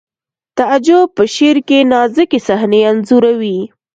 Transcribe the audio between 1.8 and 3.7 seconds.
نازکې صحنې انځوروي